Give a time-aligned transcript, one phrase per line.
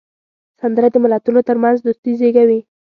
[0.59, 2.59] سندره د ملتونو ترمنځ دوستي زیږوي